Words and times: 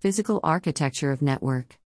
Physical 0.00 0.38
architecture 0.44 1.10
of 1.10 1.22
network. 1.22 1.76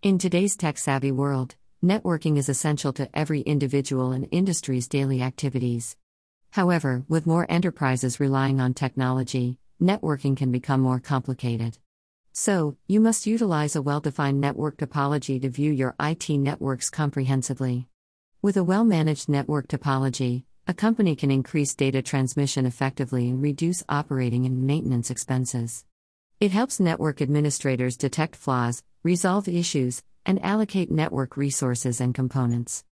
In 0.00 0.16
today's 0.16 0.56
tech 0.56 0.78
savvy 0.78 1.12
world, 1.12 1.56
networking 1.84 2.38
is 2.38 2.48
essential 2.48 2.90
to 2.94 3.10
every 3.12 3.42
individual 3.42 4.12
and 4.12 4.26
industry's 4.30 4.88
daily 4.88 5.20
activities. 5.20 5.94
However, 6.52 7.04
with 7.06 7.26
more 7.26 7.44
enterprises 7.50 8.18
relying 8.18 8.62
on 8.62 8.72
technology, 8.72 9.58
networking 9.78 10.38
can 10.38 10.52
become 10.52 10.80
more 10.80 11.00
complicated. 11.00 11.76
So, 12.32 12.78
you 12.88 12.98
must 12.98 13.26
utilize 13.26 13.76
a 13.76 13.82
well 13.82 14.00
defined 14.00 14.40
network 14.40 14.78
topology 14.78 15.38
to 15.42 15.50
view 15.50 15.70
your 15.70 15.94
IT 16.00 16.30
networks 16.30 16.88
comprehensively. 16.88 17.88
With 18.40 18.56
a 18.56 18.64
well 18.64 18.84
managed 18.84 19.28
network 19.28 19.68
topology, 19.68 20.44
a 20.66 20.72
company 20.72 21.14
can 21.14 21.30
increase 21.30 21.74
data 21.74 22.00
transmission 22.00 22.64
effectively 22.64 23.28
and 23.28 23.42
reduce 23.42 23.84
operating 23.86 24.46
and 24.46 24.66
maintenance 24.66 25.10
expenses. 25.10 25.84
It 26.44 26.52
helps 26.52 26.78
network 26.78 27.22
administrators 27.22 27.96
detect 27.96 28.36
flaws, 28.36 28.82
resolve 29.02 29.48
issues, 29.48 30.02
and 30.26 30.44
allocate 30.44 30.90
network 30.90 31.38
resources 31.38 32.02
and 32.02 32.14
components. 32.14 32.84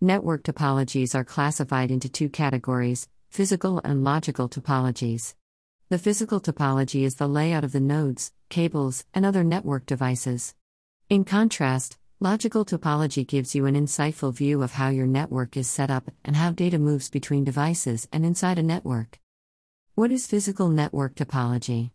Network 0.00 0.42
topologies 0.42 1.14
are 1.14 1.22
classified 1.22 1.92
into 1.92 2.08
two 2.08 2.28
categories 2.28 3.06
physical 3.30 3.80
and 3.84 4.02
logical 4.02 4.48
topologies. 4.48 5.34
The 5.88 5.98
physical 5.98 6.40
topology 6.40 7.04
is 7.04 7.14
the 7.14 7.28
layout 7.28 7.62
of 7.62 7.70
the 7.70 7.78
nodes, 7.78 8.32
cables, 8.48 9.04
and 9.14 9.24
other 9.24 9.44
network 9.44 9.86
devices. 9.86 10.56
In 11.08 11.24
contrast, 11.24 11.98
Logical 12.18 12.64
topology 12.64 13.24
gives 13.24 13.54
you 13.54 13.66
an 13.66 13.76
insightful 13.76 14.34
view 14.34 14.62
of 14.64 14.72
how 14.72 14.88
your 14.88 15.06
network 15.06 15.56
is 15.56 15.70
set 15.70 15.92
up 15.92 16.10
and 16.24 16.34
how 16.34 16.50
data 16.50 16.78
moves 16.78 17.08
between 17.08 17.44
devices 17.44 18.08
and 18.10 18.26
inside 18.26 18.58
a 18.58 18.64
network. 18.64 19.20
What 19.94 20.10
is 20.10 20.26
physical 20.26 20.70
network 20.70 21.14
topology? 21.14 21.90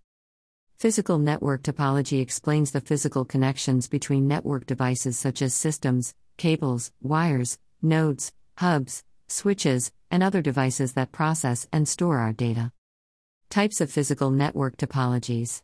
Physical 0.81 1.19
network 1.19 1.61
topology 1.61 2.23
explains 2.23 2.71
the 2.71 2.81
physical 2.81 3.23
connections 3.23 3.87
between 3.87 4.27
network 4.27 4.65
devices 4.65 5.15
such 5.15 5.43
as 5.43 5.53
systems, 5.53 6.15
cables, 6.37 6.91
wires, 7.03 7.59
nodes, 7.83 8.33
hubs, 8.57 9.03
switches, 9.27 9.91
and 10.09 10.23
other 10.23 10.41
devices 10.41 10.93
that 10.93 11.11
process 11.11 11.67
and 11.71 11.87
store 11.87 12.17
our 12.17 12.33
data. 12.33 12.71
Types 13.51 13.79
of 13.79 13.91
physical 13.91 14.31
network 14.31 14.75
topologies 14.75 15.61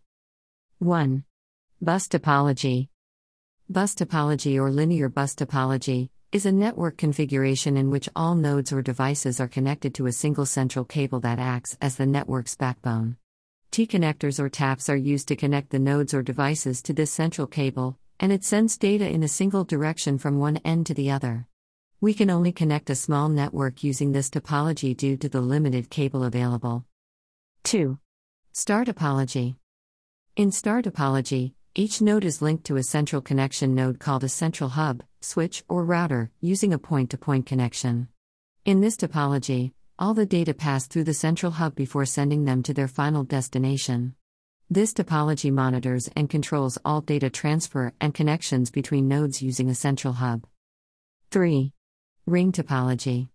1. 0.77 1.23
Bus 1.81 2.07
topology 2.07 2.89
Bus 3.67 3.95
topology 3.95 4.57
or 4.57 4.69
linear 4.69 5.09
bus 5.09 5.33
topology 5.33 6.09
is 6.31 6.45
a 6.45 6.51
network 6.51 6.95
configuration 6.95 7.75
in 7.75 7.89
which 7.89 8.07
all 8.15 8.35
nodes 8.35 8.71
or 8.71 8.83
devices 8.83 9.39
are 9.39 9.47
connected 9.47 9.95
to 9.95 10.05
a 10.05 10.11
single 10.11 10.45
central 10.45 10.85
cable 10.85 11.21
that 11.21 11.39
acts 11.39 11.75
as 11.81 11.95
the 11.95 12.05
network's 12.05 12.55
backbone. 12.55 13.17
T 13.77 13.85
connectors 13.85 14.39
or 14.39 14.49
taps 14.49 14.89
are 14.89 14.97
used 14.97 15.27
to 15.27 15.35
connect 15.35 15.69
the 15.69 15.77
nodes 15.77 16.11
or 16.11 16.23
devices 16.23 16.81
to 16.81 16.93
this 16.93 17.11
central 17.11 17.45
cable, 17.45 17.95
and 18.19 18.31
it 18.31 18.43
sends 18.43 18.75
data 18.75 19.07
in 19.07 19.21
a 19.21 19.27
single 19.27 19.63
direction 19.63 20.17
from 20.17 20.39
one 20.39 20.57
end 20.65 20.87
to 20.87 20.95
the 20.95 21.11
other. 21.11 21.45
We 22.01 22.15
can 22.15 22.31
only 22.31 22.51
connect 22.51 22.89
a 22.89 22.95
small 22.95 23.29
network 23.29 23.83
using 23.83 24.13
this 24.13 24.31
topology 24.31 24.97
due 24.97 25.15
to 25.17 25.29
the 25.29 25.41
limited 25.41 25.91
cable 25.91 26.23
available. 26.23 26.85
2. 27.65 27.99
Star 28.51 28.83
topology. 28.83 29.57
In 30.35 30.51
star 30.51 30.81
topology, 30.81 31.53
each 31.75 32.01
node 32.01 32.25
is 32.25 32.41
linked 32.41 32.63
to 32.63 32.77
a 32.77 32.81
central 32.81 33.21
connection 33.21 33.75
node 33.75 33.99
called 33.99 34.23
a 34.23 34.27
central 34.29 34.71
hub, 34.71 35.03
switch, 35.21 35.63
or 35.69 35.85
router, 35.85 36.31
using 36.41 36.73
a 36.73 36.79
point 36.79 37.11
to 37.11 37.17
point 37.19 37.45
connection. 37.45 38.07
In 38.65 38.81
this 38.81 38.97
topology, 38.97 39.73
all 39.99 40.13
the 40.13 40.25
data 40.25 40.53
pass 40.53 40.85
through 40.85 41.03
the 41.03 41.13
central 41.13 41.53
hub 41.53 41.73
before 41.73 42.05
sending 42.05 42.45
them 42.45 42.61
to 42.61 42.73
their 42.73 42.87
final 42.87 43.23
destination. 43.23 44.13
This 44.69 44.93
topology 44.93 45.51
monitors 45.51 46.07
and 46.15 46.29
controls 46.29 46.77
all 46.85 47.01
data 47.01 47.31
transfer 47.31 47.93
and 47.99 48.13
connections 48.13 48.69
between 48.69 49.07
nodes 49.07 49.41
using 49.41 49.69
a 49.69 49.75
central 49.75 50.13
hub. 50.13 50.45
3. 51.31 51.73
Ring 52.27 52.51
topology. 52.51 53.29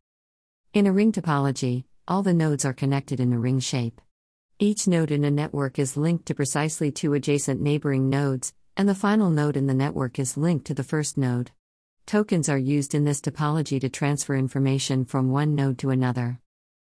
In 0.72 0.86
a 0.86 0.92
ring 0.92 1.10
topology, 1.10 1.84
all 2.06 2.22
the 2.22 2.34
nodes 2.34 2.64
are 2.64 2.72
connected 2.72 3.18
in 3.18 3.32
a 3.32 3.38
ring 3.38 3.58
shape. 3.58 4.00
Each 4.60 4.86
node 4.86 5.10
in 5.10 5.24
a 5.24 5.30
network 5.30 5.80
is 5.80 5.96
linked 5.96 6.26
to 6.26 6.34
precisely 6.34 6.92
two 6.92 7.14
adjacent 7.14 7.60
neighboring 7.60 8.08
nodes, 8.08 8.54
and 8.76 8.88
the 8.88 8.94
final 8.94 9.30
node 9.30 9.56
in 9.56 9.66
the 9.66 9.74
network 9.74 10.20
is 10.20 10.36
linked 10.36 10.66
to 10.66 10.74
the 10.74 10.84
first 10.84 11.18
node. 11.18 11.50
Tokens 12.06 12.48
are 12.48 12.58
used 12.58 12.94
in 12.94 13.04
this 13.04 13.20
topology 13.20 13.80
to 13.80 13.88
transfer 13.88 14.36
information 14.36 15.04
from 15.04 15.30
one 15.30 15.56
node 15.56 15.78
to 15.78 15.90
another. 15.90 16.38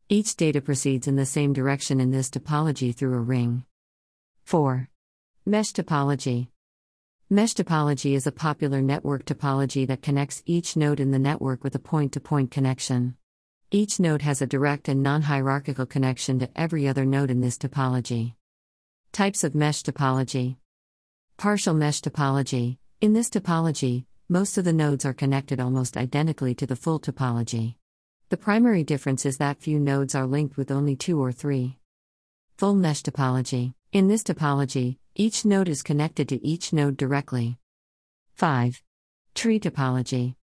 Each 0.10 0.38
data 0.38 0.62
proceeds 0.62 1.10
in 1.10 1.18
the 1.18 1.26
same 1.26 1.52
direction 1.52 2.00
in 2.00 2.12
this 2.12 2.30
topology 2.30 2.96
through 2.96 3.16
a 3.16 3.20
ring. 3.20 3.66
4. 4.46 4.88
Mesh 5.46 5.74
topology. 5.74 6.48
Mesh 7.30 7.54
topology 7.54 8.14
is 8.14 8.26
a 8.26 8.32
popular 8.32 8.82
network 8.82 9.26
topology 9.26 9.86
that 9.86 10.02
connects 10.02 10.44
each 10.46 10.78
node 10.78 11.02
in 11.02 11.12
the 11.12 11.20
network 11.20 11.62
with 11.62 11.76
a 11.76 11.80
point 11.80 12.14
to 12.14 12.22
point 12.22 12.52
connection. 12.52 13.18
Each 13.70 14.00
node 14.00 14.22
has 14.22 14.42
a 14.42 14.48
direct 14.48 14.88
and 14.88 15.04
non 15.04 15.24
hierarchical 15.24 15.86
connection 15.86 16.40
to 16.40 16.50
every 16.56 16.88
other 16.88 17.04
node 17.04 17.30
in 17.30 17.42
this 17.42 17.58
topology. 17.58 18.36
Types 19.12 19.44
of 19.44 19.56
mesh 19.56 19.84
topology 19.84 20.56
Partial 21.36 21.74
mesh 21.74 22.00
topology. 22.00 22.78
In 23.02 23.12
this 23.12 23.30
topology, 23.30 24.06
most 24.30 24.58
of 24.58 24.64
the 24.64 24.72
nodes 24.72 25.04
are 25.04 25.14
connected 25.14 25.60
almost 25.60 25.98
identically 25.98 26.56
to 26.56 26.66
the 26.66 26.78
full 26.78 27.02
topology. 27.02 27.76
The 28.30 28.36
primary 28.36 28.84
difference 28.84 29.26
is 29.26 29.38
that 29.38 29.62
few 29.62 29.80
nodes 29.80 30.14
are 30.14 30.28
linked 30.28 30.58
with 30.58 30.70
only 30.70 30.98
two 30.98 31.18
or 31.24 31.32
three. 31.32 31.78
Full 32.58 32.76
mesh 32.76 33.02
topology. 33.02 33.74
In 33.94 34.10
this 34.10 34.22
topology, 34.22 34.98
each 35.16 35.46
node 35.46 35.70
is 35.70 35.82
connected 35.82 36.28
to 36.28 36.46
each 36.46 36.74
node 36.74 36.98
directly. 36.98 37.58
5. 38.34 38.84
Tree 39.34 39.62
topology. 39.62 40.36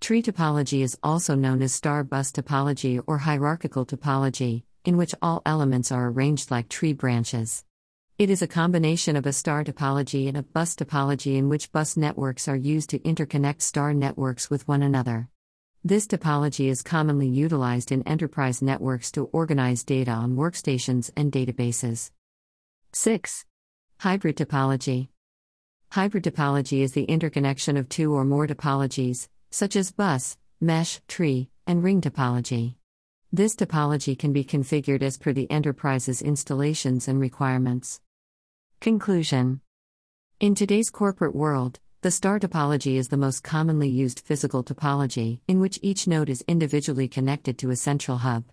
Tree 0.00 0.22
topology 0.22 0.82
is 0.82 0.98
also 1.04 1.36
known 1.36 1.62
as 1.62 1.72
star 1.72 2.02
bus 2.02 2.32
topology 2.32 3.00
or 3.06 3.18
hierarchical 3.18 3.86
topology, 3.86 4.64
in 4.84 4.96
which 4.96 5.14
all 5.22 5.40
elements 5.46 5.92
are 5.92 6.08
arranged 6.08 6.50
like 6.50 6.68
tree 6.68 6.92
branches. 6.92 7.64
It 8.18 8.28
is 8.28 8.42
a 8.42 8.48
combination 8.48 9.14
of 9.14 9.24
a 9.24 9.32
star 9.32 9.62
topology 9.62 10.26
and 10.26 10.36
a 10.36 10.42
bus 10.42 10.74
topology 10.74 11.36
in 11.36 11.48
which 11.48 11.70
bus 11.70 11.96
networks 11.96 12.48
are 12.48 12.56
used 12.56 12.90
to 12.90 12.98
interconnect 12.98 13.62
star 13.62 13.94
networks 13.94 14.50
with 14.50 14.66
one 14.66 14.82
another. 14.82 15.28
This 15.86 16.06
topology 16.06 16.70
is 16.70 16.80
commonly 16.80 17.28
utilized 17.28 17.92
in 17.92 18.08
enterprise 18.08 18.62
networks 18.62 19.12
to 19.12 19.24
organize 19.32 19.84
data 19.84 20.12
on 20.12 20.34
workstations 20.34 21.10
and 21.14 21.30
databases. 21.30 22.10
6. 22.94 23.44
Hybrid 24.00 24.38
topology. 24.38 25.08
Hybrid 25.92 26.24
topology 26.24 26.80
is 26.80 26.92
the 26.92 27.04
interconnection 27.04 27.76
of 27.76 27.90
two 27.90 28.14
or 28.14 28.24
more 28.24 28.46
topologies, 28.46 29.28
such 29.50 29.76
as 29.76 29.92
bus, 29.92 30.38
mesh, 30.58 31.02
tree, 31.06 31.50
and 31.66 31.84
ring 31.84 32.00
topology. 32.00 32.76
This 33.30 33.54
topology 33.54 34.18
can 34.18 34.32
be 34.32 34.42
configured 34.42 35.02
as 35.02 35.18
per 35.18 35.34
the 35.34 35.50
enterprise's 35.50 36.22
installations 36.22 37.08
and 37.08 37.20
requirements. 37.20 38.00
Conclusion 38.80 39.60
In 40.40 40.54
today's 40.54 40.88
corporate 40.88 41.34
world, 41.34 41.78
the 42.04 42.10
star 42.10 42.38
topology 42.38 42.96
is 42.96 43.08
the 43.08 43.16
most 43.16 43.42
commonly 43.42 43.88
used 43.88 44.20
physical 44.20 44.62
topology, 44.62 45.40
in 45.48 45.58
which 45.58 45.78
each 45.80 46.06
node 46.06 46.28
is 46.28 46.44
individually 46.46 47.08
connected 47.08 47.56
to 47.56 47.70
a 47.70 47.76
central 47.76 48.18
hub. 48.18 48.44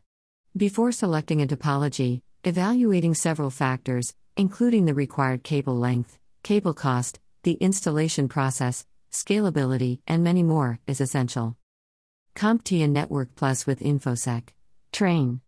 Before 0.56 0.94
selecting 0.94 1.42
a 1.42 1.46
topology, 1.46 2.22
evaluating 2.46 3.14
several 3.14 3.50
factors, 3.50 4.14
including 4.38 4.86
the 4.86 4.94
required 4.94 5.44
cable 5.44 5.76
length, 5.76 6.18
cable 6.44 6.74
cost, 6.74 7.20
the 7.44 7.56
installation 7.56 8.30
process, 8.30 8.86
scalability, 9.12 10.00
and 10.08 10.24
many 10.24 10.44
more, 10.44 10.80
is 10.88 11.02
essential. 11.02 11.58
CompTIA 12.38 12.90
Network 12.90 13.36
Plus 13.36 13.68
with 13.68 13.82
InfoSec. 13.82 14.44
Train. 14.94 15.42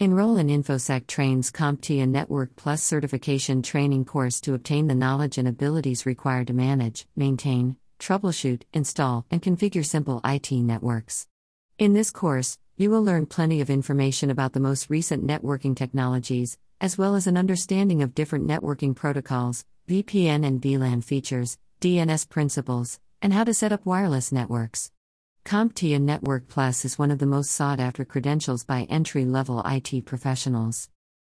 Enroll 0.00 0.36
in 0.36 0.46
InfoSec 0.46 1.08
Train's 1.08 1.50
CompTIA 1.50 2.08
Network 2.08 2.54
Plus 2.54 2.84
certification 2.84 3.62
training 3.62 4.04
course 4.04 4.40
to 4.42 4.54
obtain 4.54 4.86
the 4.86 4.94
knowledge 4.94 5.38
and 5.38 5.48
abilities 5.48 6.06
required 6.06 6.46
to 6.46 6.52
manage, 6.52 7.08
maintain, 7.16 7.74
troubleshoot, 7.98 8.62
install, 8.72 9.26
and 9.28 9.42
configure 9.42 9.84
simple 9.84 10.20
IT 10.24 10.52
networks. 10.52 11.26
In 11.78 11.94
this 11.94 12.12
course, 12.12 12.58
you 12.76 12.90
will 12.90 13.02
learn 13.02 13.26
plenty 13.26 13.60
of 13.60 13.70
information 13.70 14.30
about 14.30 14.52
the 14.52 14.60
most 14.60 14.88
recent 14.88 15.26
networking 15.26 15.74
technologies, 15.74 16.58
as 16.80 16.96
well 16.96 17.16
as 17.16 17.26
an 17.26 17.36
understanding 17.36 18.00
of 18.00 18.14
different 18.14 18.46
networking 18.46 18.94
protocols, 18.94 19.64
VPN 19.88 20.46
and 20.46 20.62
VLAN 20.62 21.02
features, 21.02 21.58
DNS 21.80 22.28
principles, 22.28 23.00
and 23.20 23.32
how 23.32 23.42
to 23.42 23.52
set 23.52 23.72
up 23.72 23.84
wireless 23.84 24.30
networks. 24.30 24.92
CompTIA 25.48 25.98
Network 25.98 26.46
Plus 26.48 26.84
is 26.84 26.98
one 26.98 27.10
of 27.10 27.20
the 27.20 27.24
most 27.24 27.52
sought 27.52 27.80
after 27.80 28.04
credentials 28.04 28.64
by 28.64 28.82
entry 28.90 29.24
level 29.24 29.62
IT 29.64 30.04
professionals. 30.04 30.90